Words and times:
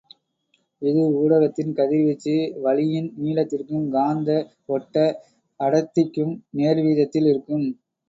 இது 0.81 1.01
ஊடகத்தின் 1.19 1.75
கதிர்வீச்சு 1.79 2.33
வழியின் 2.63 3.11
நீளத்திற்கும் 3.19 3.87
காந்த 3.95 4.29
ஒட்ட 4.71 4.95
அடர்த்திக்கும் 5.59 6.35
நேர்வீதத்தில் 6.57 7.29
இருக்கும். 7.33 7.67